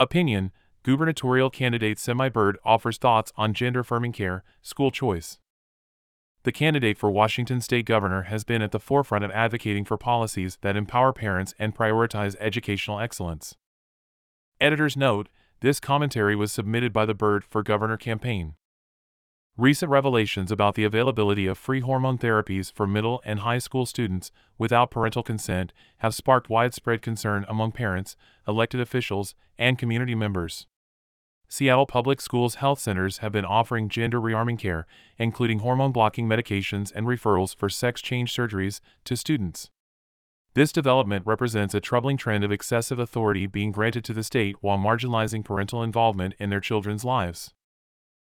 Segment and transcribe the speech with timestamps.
[0.00, 0.50] Opinion
[0.82, 5.38] Gubernatorial candidate Semi Bird offers thoughts on gender affirming care, school choice.
[6.42, 10.58] The candidate for Washington state governor has been at the forefront of advocating for policies
[10.60, 13.56] that empower parents and prioritize educational excellence.
[14.60, 15.30] Editor's note
[15.60, 18.56] this commentary was submitted by the Bird for Governor campaign.
[19.56, 24.32] Recent revelations about the availability of free hormone therapies for middle and high school students
[24.58, 28.16] without parental consent have sparked widespread concern among parents,
[28.48, 30.66] elected officials, and community members.
[31.46, 34.88] Seattle Public Schools health centers have been offering gender affirming care,
[35.18, 39.70] including hormone blocking medications and referrals for sex change surgeries, to students.
[40.54, 44.78] This development represents a troubling trend of excessive authority being granted to the state while
[44.78, 47.54] marginalizing parental involvement in their children's lives.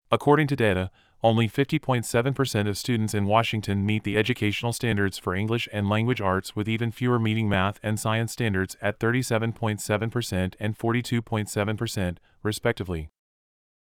[0.09, 0.89] According to data,
[1.23, 6.55] only 50.7% of students in Washington meet the educational standards for English and language arts,
[6.55, 13.09] with even fewer meeting math and science standards at 37.7% and 42.7%, respectively.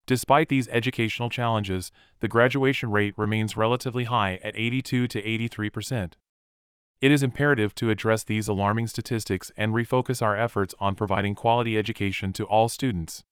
[0.06, 6.12] Despite these educational challenges, the graduation rate remains relatively high at 82 to 83%.
[7.00, 11.76] It is imperative to address these alarming statistics and refocus our efforts on providing quality
[11.76, 13.24] education to all students.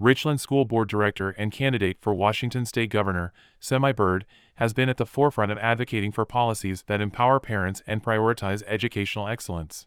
[0.00, 4.96] Richland School Board Director and candidate for Washington State Governor, Semi Bird, has been at
[4.96, 9.86] the forefront of advocating for policies that empower parents and prioritize educational excellence.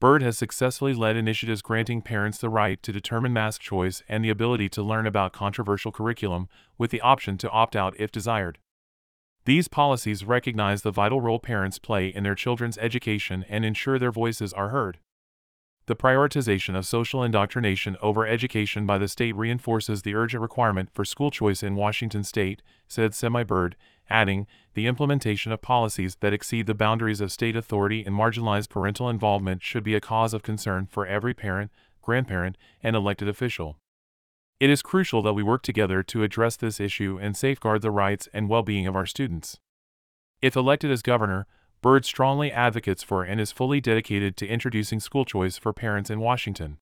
[0.00, 4.30] Bird has successfully led initiatives granting parents the right to determine mask choice and the
[4.30, 6.48] ability to learn about controversial curriculum,
[6.78, 8.58] with the option to opt out if desired.
[9.44, 14.12] These policies recognize the vital role parents play in their children's education and ensure their
[14.12, 14.98] voices are heard.
[15.88, 21.02] The prioritization of social indoctrination over education by the state reinforces the urgent requirement for
[21.02, 23.74] school choice in Washington state, said Semi Bird,
[24.10, 29.08] adding, the implementation of policies that exceed the boundaries of state authority and marginalize parental
[29.08, 31.70] involvement should be a cause of concern for every parent,
[32.02, 33.78] grandparent, and elected official.
[34.60, 38.28] It is crucial that we work together to address this issue and safeguard the rights
[38.34, 39.58] and well being of our students.
[40.42, 41.46] If elected as governor,
[41.80, 46.18] Bird strongly advocates for and is fully dedicated to introducing school choice for parents in
[46.18, 46.78] Washington.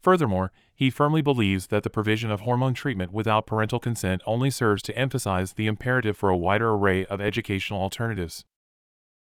[0.00, 4.82] Furthermore, he firmly believes that the provision of hormone treatment without parental consent only serves
[4.82, 8.44] to emphasize the imperative for a wider array of educational alternatives.